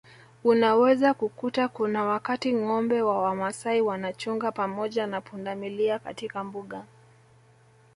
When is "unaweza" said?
0.43-1.13